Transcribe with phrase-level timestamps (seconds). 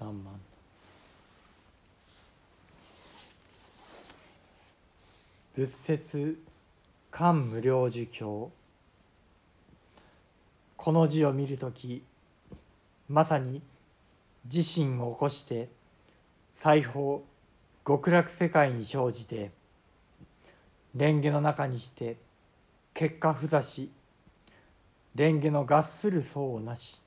[0.00, 0.40] 何万。
[5.54, 6.38] 仏説
[7.10, 8.50] 漢無量寿経。
[10.78, 12.02] この字を見る時
[13.10, 13.60] まさに
[14.50, 15.68] 自身を起こして
[16.54, 17.22] 裁縫
[17.86, 19.50] 極楽世界に生じて
[20.96, 22.16] 蓮華の中にして
[22.94, 23.90] 結果不座し
[25.14, 27.02] 蓮華の合する層をなし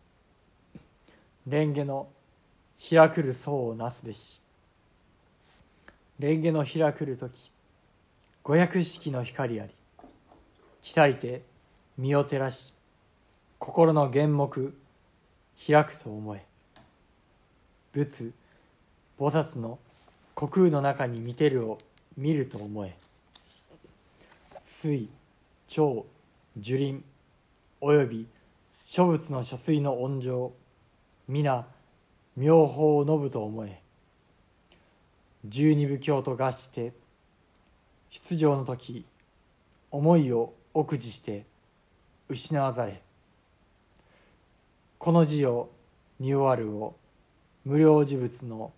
[1.49, 2.07] 蓮華の
[2.89, 4.41] 開くる層をなすべし。
[6.19, 7.51] 蓮華の開くる時
[8.43, 9.71] 五百式の光あり。
[10.81, 11.41] 来たりて
[11.97, 12.73] 身を照らし
[13.57, 14.75] 心の原木
[15.65, 16.45] 開くと思え。
[17.93, 18.33] 仏
[19.17, 19.79] 菩薩の
[20.35, 21.77] 虚空の中に見てるを
[22.17, 22.97] 見ると思え。
[24.61, 25.07] 水
[25.69, 26.05] 長
[26.57, 27.01] 樹林
[27.79, 28.27] および
[28.83, 30.51] 諸仏の諸水の温情
[31.29, 31.65] 皆
[32.35, 33.79] 妙法を述ぶと思え。
[35.45, 36.93] 十二部教と合して
[38.09, 39.05] 出場の時
[39.91, 41.45] 思いを奥辞して
[42.29, 43.01] 失わざれ。
[44.97, 45.69] この字を
[46.19, 46.95] に終わるを
[47.65, 48.71] 無料事物の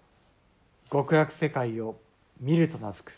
[0.92, 1.96] 極楽世界を
[2.42, 3.14] 見ると名付く。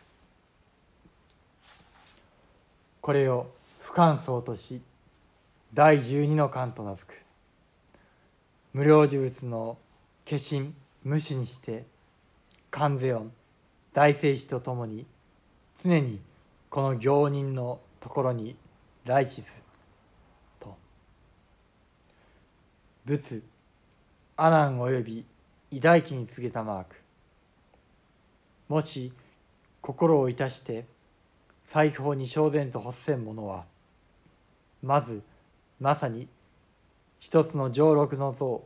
[3.01, 3.47] これを
[3.79, 4.81] 不感想とし
[5.73, 7.17] 第十二の観と名付く。
[8.73, 9.77] 無料事物の
[10.29, 10.73] 化身
[11.05, 11.85] 無視にして
[12.69, 13.31] 観世音
[13.93, 15.05] 大聖師とともに
[15.81, 16.19] 常に
[16.69, 18.57] この行人のところに
[19.05, 19.45] 来死する
[20.59, 20.75] と。
[23.05, 23.41] 仏
[24.35, 25.25] 阿南及び
[25.71, 26.95] 偉大記に告げたマーク。
[28.67, 29.13] もし
[29.81, 30.83] 心をいたして
[31.63, 33.63] 裁縫に正然と発せん者は
[34.83, 35.21] まず
[35.79, 36.27] まさに
[37.21, 38.61] 一つの上六の像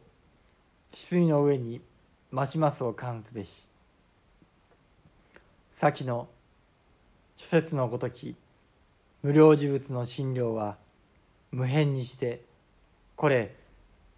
[0.92, 1.82] 治水の上に
[2.32, 3.68] ますますを感すべし。
[5.74, 6.28] 先の
[7.38, 8.36] 諸説のごとき
[9.24, 10.78] 無料事物の診療は
[11.52, 12.44] 無変にして
[13.16, 13.56] これ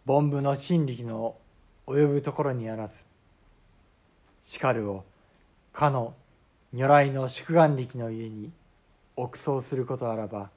[0.06, 1.38] 凡夫の真力の
[1.88, 2.94] 及ぶところにあらず
[4.44, 5.06] しかるを
[5.72, 6.14] かの
[6.74, 8.52] 如来の宿願力の家に
[9.16, 10.50] 憶想することあらば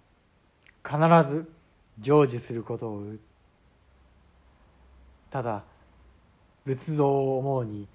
[0.84, 0.98] 必
[1.30, 1.48] ず
[2.02, 3.04] 成就することを
[5.30, 5.62] ただ
[6.66, 7.86] 仏像を思うに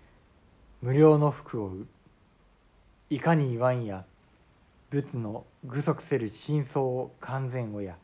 [0.81, 1.85] 無料の服をう
[3.09, 4.05] いかに言わんや
[4.89, 7.97] 仏の具足せる真相を完全をや。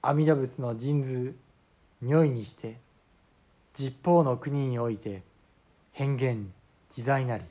[0.00, 1.36] 阿弥陀仏の神図
[2.00, 2.78] 如意にして
[3.74, 5.22] 十方の国において
[5.90, 6.38] 変幻
[6.88, 7.44] 自在なり。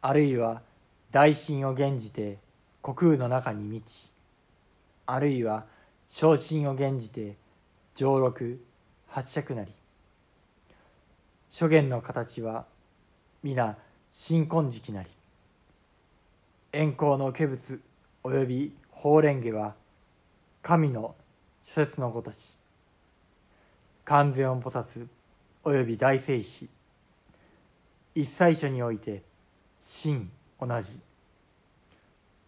[0.00, 0.62] あるいは
[1.10, 2.38] 大心を減じて
[2.82, 4.10] 虚空の中に満ち。
[5.04, 5.66] あるいは
[6.08, 7.36] 昇進を減じて
[7.94, 8.58] 上六
[9.08, 9.72] 八尺なり。
[11.50, 12.66] 諸言の形は
[13.42, 13.76] 皆
[14.12, 15.08] 新婚時期なり。
[16.72, 17.80] 円光の化仏
[18.22, 19.74] および法蓮華は
[20.62, 21.14] 神の
[21.64, 22.54] 諸説のごとし。
[24.04, 25.06] 観世音菩薩
[25.64, 26.68] および大聖師
[28.14, 29.22] 一切所において
[29.80, 30.30] 真
[30.60, 30.98] 同じ。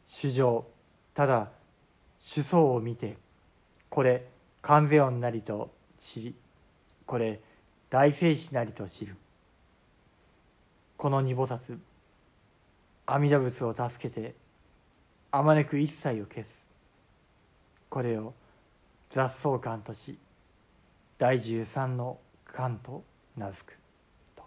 [0.07, 0.67] 主情
[1.15, 1.49] ただ
[2.23, 3.17] 主相を見て
[3.89, 4.27] これ
[4.61, 6.35] 観世音なりと知り。
[7.11, 7.41] これ
[7.91, 9.17] 大聖師なりと知る。
[10.97, 11.77] この二菩薩
[13.05, 14.37] 阿弥陀仏を助けて
[15.33, 16.65] あまねく一切を消す。
[17.89, 18.33] これを
[19.11, 20.21] 雑草観とし
[21.19, 23.03] 第十三の観と
[23.37, 23.77] 名付く。
[24.37, 24.45] と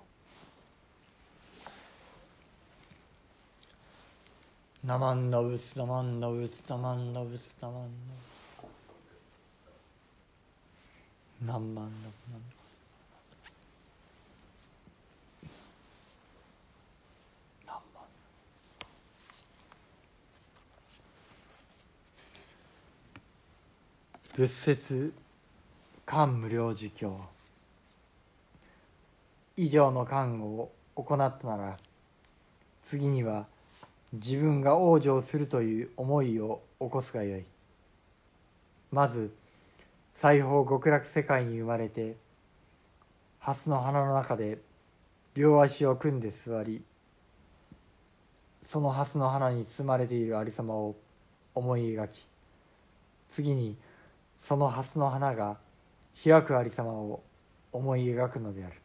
[4.88, 8.33] 「ナマンダブツナマンダブツナマンダブツナマンダブツ」
[11.45, 12.42] 何万だ何万。
[24.36, 25.13] 仏説
[26.06, 27.12] 漢無量寿経
[29.56, 31.78] 以上の漢を行ったなら
[32.81, 33.46] 次には
[34.13, 37.46] 自分が往生するという思いを起こすがよい。
[38.92, 39.31] まず
[40.13, 42.15] 西方極楽世界に生まれて
[43.39, 44.60] 蓮の花の中で
[45.36, 46.81] 両足を組んで座り
[48.69, 50.95] その蓮の花に包まれているありさまを
[51.56, 52.27] 思い描き
[53.27, 53.75] 次に
[54.38, 55.57] その蓮の花が
[56.24, 57.24] 開くありさまを
[57.71, 58.75] 思い描くのである。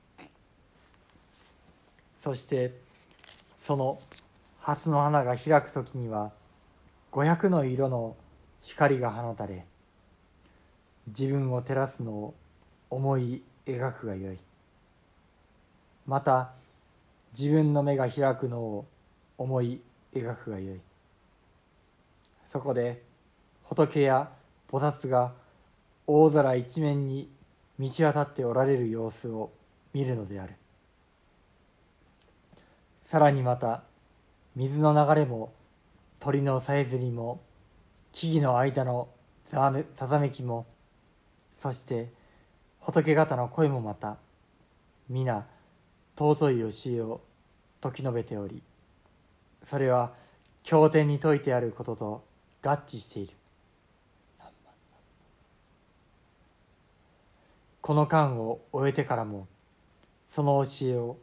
[2.16, 2.75] そして
[3.58, 4.00] その
[4.60, 6.32] 蓮の花が開く時には
[7.12, 8.16] 500の色の
[8.60, 9.64] 光が放たれ
[11.08, 12.34] 自分を照らすのを
[12.90, 14.38] 思い描くがよい。
[16.06, 16.52] また
[17.38, 18.87] 自分の目が開くのを
[19.37, 19.81] 思い
[20.14, 20.81] 描くがよい。
[22.50, 23.02] そこで
[23.62, 24.31] 仏や
[24.70, 25.32] 菩薩が
[26.06, 27.28] 大空一面に
[27.78, 29.50] 満ち渡っておられる様子を
[29.93, 30.54] 見るのである。
[33.06, 33.82] さらにまた
[34.56, 35.52] 水の流れも
[36.20, 37.40] 鳥のさえずりも
[38.12, 39.08] 木々の間の
[39.46, 39.72] ざ
[40.06, 40.66] ざめきも
[41.60, 42.08] そして
[42.81, 44.16] 仏方の声もまた
[45.08, 45.46] 皆
[46.16, 47.20] 尊い教えを
[47.82, 48.62] 説き述べており
[49.62, 50.12] それは
[50.62, 52.25] 経典に説いてあることと
[52.62, 53.32] 合致している。
[57.81, 59.46] この間を終えてからも
[60.28, 61.16] その教えを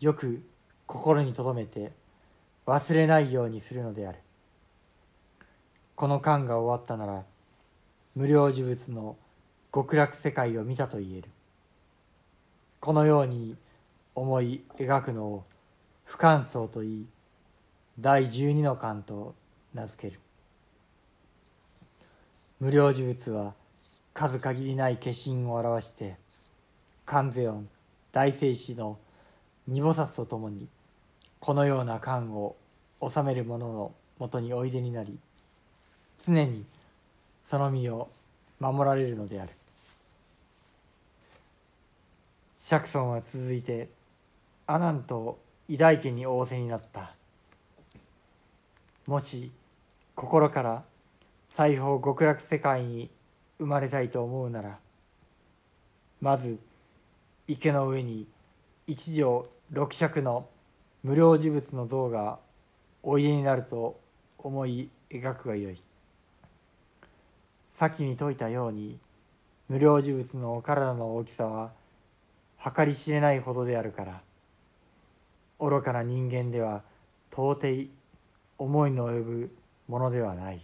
[0.00, 0.42] よく
[0.86, 1.92] 心に留めて
[2.66, 4.18] 忘れないようにするのである。
[5.94, 7.24] この間が終わったなら
[8.16, 9.16] 無料呪物の
[9.72, 11.28] 極楽世界を見たと言える。
[12.80, 13.56] このように
[14.14, 15.44] 思い描くのを
[16.04, 17.06] 不感想と言い
[18.00, 19.34] 第十二の巻と
[19.74, 20.20] 名付ける。
[22.60, 23.54] 無料呪物は
[24.14, 26.16] 数限りない化身を表して
[27.04, 27.68] 観世音
[28.10, 28.98] 大聖師の
[29.66, 30.66] 二菩薩とともに
[31.40, 32.56] このような観を
[33.00, 35.18] 治める者のもとにおいでになり
[36.26, 36.64] 常に
[37.48, 38.08] その身を
[38.58, 39.57] 守られるのである。
[42.68, 43.88] 釈尊は続いて
[44.66, 45.38] 阿南と
[45.68, 47.14] 偉大家に仰せになった。
[49.06, 49.50] もし
[50.14, 50.82] 心から
[51.56, 53.08] 西方極楽世界に
[53.58, 54.78] 生まれたいと思うなら
[56.20, 56.58] まず
[57.46, 58.26] 池の上に
[58.86, 60.46] 一条六尺の
[61.02, 62.38] 無料呪物の像が
[63.02, 63.98] おいでになると
[64.36, 65.82] 思い描くがよい。
[67.76, 68.98] 先に説いたように
[69.70, 71.77] 無料呪物のお体の大きさは
[72.62, 74.20] 計り知れないほどであるから
[75.60, 76.82] 愚かな人間では
[77.32, 77.88] 到底
[78.58, 79.56] 思いの及ぶ
[79.88, 80.60] ものではない。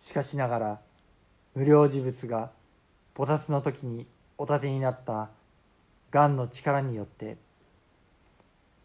[0.00, 0.80] しかしながら
[1.54, 2.50] 無料事物が
[3.14, 4.06] 菩薩の時に
[4.38, 5.30] お立てになった
[6.10, 7.36] 癌の力によって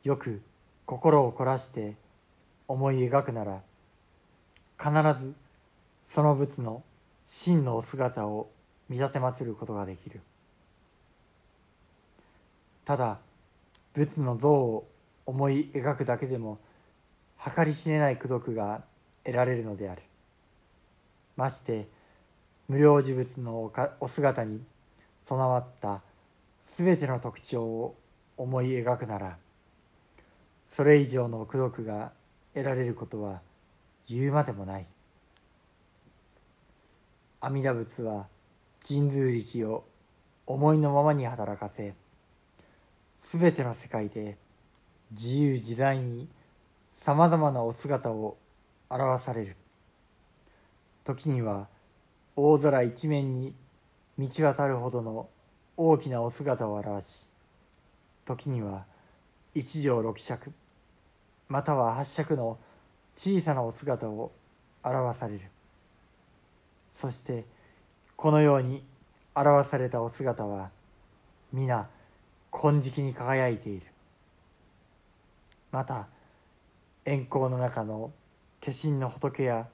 [0.03, 0.41] よく
[0.85, 1.95] 心を凝らして
[2.67, 3.61] 思い描くなら
[4.79, 4.91] 必
[5.21, 5.33] ず
[6.09, 6.83] その仏の
[7.25, 8.49] 真のお姿を
[8.87, 10.21] 見立て祀ることができる。
[12.89, 13.19] ただ
[13.93, 14.89] 仏の像を
[15.27, 16.57] 思い描くだけでも
[17.55, 18.81] 計り知れない功徳が
[19.23, 20.01] 得られるのである。
[21.35, 21.87] まして
[22.67, 24.59] 無料事物のお姿に
[25.23, 26.01] 備わった
[26.65, 27.95] 全ての特徴を
[28.37, 29.37] 思い描くなら
[30.75, 32.11] それ以上の功徳が
[32.55, 33.41] 得られることは
[34.07, 34.87] 言うまでもない。
[37.39, 38.25] 阿弥陀仏は
[38.83, 39.83] 神通力を
[40.47, 41.93] 思いのままに働かせ
[43.21, 44.37] 全ての世界で
[45.11, 46.27] 自由自在に
[46.91, 48.37] さまざまなお姿を
[48.89, 49.55] 表される。
[51.03, 51.67] 時には
[52.35, 53.53] 大空一面に
[54.17, 55.29] 満ち渡るほどの
[55.77, 57.29] 大きなお姿を表し
[58.25, 58.85] 時には
[59.55, 60.51] 一畳六尺
[61.47, 62.57] または八尺の
[63.15, 64.31] 小さなお姿を
[64.83, 65.41] 表される。
[66.93, 67.45] そして
[68.15, 68.83] このように
[69.33, 70.69] 表されたお姿は
[71.51, 71.89] 皆
[72.51, 73.85] 金色に輝いている。
[75.71, 76.07] また
[77.05, 78.11] 円光の中の
[78.63, 79.67] 化身の仏や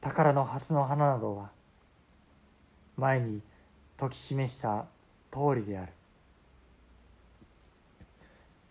[0.00, 1.50] 宝の蓮の花などは
[2.96, 3.40] 前に
[3.98, 4.86] 説き示した
[5.32, 5.92] 通りである。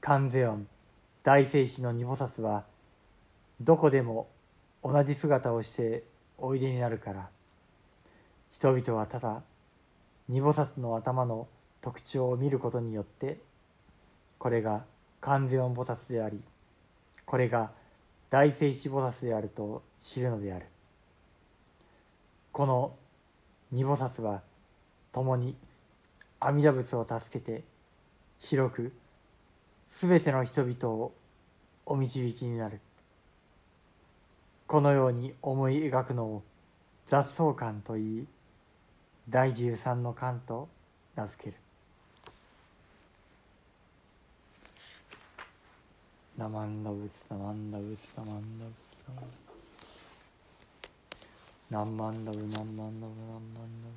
[0.01, 0.67] 観世音
[1.23, 2.65] 大聖師の二菩薩は
[3.59, 4.27] どこでも
[4.83, 6.03] 同じ姿をして
[6.37, 7.29] おいでになるから
[8.51, 9.41] 人々はただ
[10.29, 11.47] 二菩薩の頭の
[11.85, 13.37] 特徴を見ることによって
[14.39, 14.85] これが
[15.21, 16.41] 観世音菩薩であり
[17.27, 17.69] これが
[18.31, 20.65] 大聖子菩薩であると知るのである。
[22.51, 22.95] この
[23.71, 24.41] 二菩薩は
[25.11, 25.55] 共に
[26.39, 27.63] 阿弥陀仏を助けて
[28.39, 28.91] 広く
[29.91, 31.11] 全ての人々を
[31.85, 32.81] お導きになる。
[34.65, 36.43] このように思い描くのを
[37.05, 38.27] 雑草観といい
[39.29, 40.67] 第13の巻と
[41.15, 41.64] 名付ける。
[46.37, 49.35] ナマンダブツナマンダブツナマンダブツナマン
[51.69, 53.87] ダブナマンダブナマンダブナマンダブナマンダ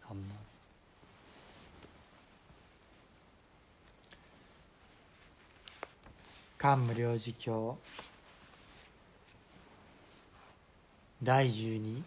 [0.00, 0.48] ブナマン
[6.56, 7.76] 漢無量寿経
[11.22, 12.02] 第12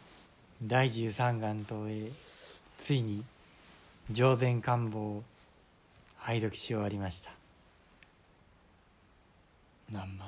[0.64, 2.12] 第13願東へ。
[2.80, 3.26] ついに
[4.10, 5.24] 上善官房を
[6.18, 7.41] 拝読し終わりました。
[9.92, 10.26] 何万だ？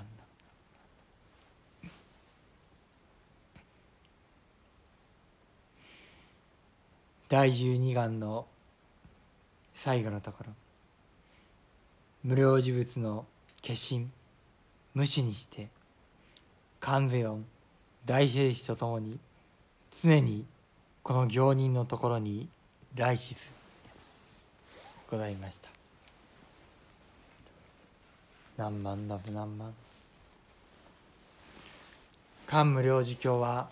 [7.30, 8.46] 第12願の
[9.74, 10.54] 最後のところ。
[12.24, 13.26] 無料事物の
[13.66, 14.08] 化身。
[14.94, 15.70] 無視にして。
[16.80, 17.46] 観世音
[18.06, 19.18] 大聖子とともに。
[19.92, 20.46] 常に
[21.02, 22.50] この行人のところに
[22.96, 23.48] 来しず
[25.10, 25.73] ございました。
[28.56, 29.74] 何万ダブ何万？
[32.46, 33.68] 漢無量寿経は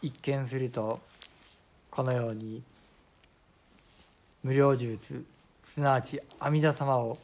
[0.00, 1.00] 一見すると
[1.90, 2.62] このように
[4.42, 5.24] 無量寿仏
[5.74, 7.18] すなわち阿弥陀様を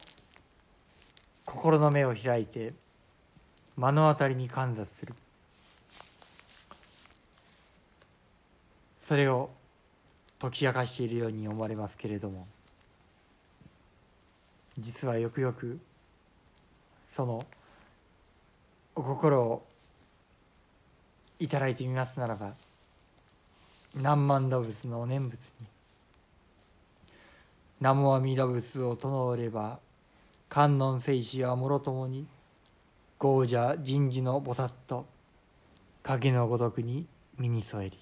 [1.43, 2.73] 心の目を開いて
[3.75, 5.15] 目の当たりに観察する。
[9.07, 9.49] それを
[10.39, 12.47] 解き明かしているように思われますけれども
[14.77, 15.79] 実はよくよく
[17.15, 17.45] その
[18.95, 19.65] お心を
[21.39, 22.53] いただいてみますならば
[23.95, 25.67] 何万動物の念仏に
[27.79, 29.79] 南無阿弥陀仏を唱えれば
[30.49, 32.27] 観音聖子はもろともに
[33.17, 35.05] 豪者人事の菩薩と
[36.03, 38.00] 影のごとくに身に添えり。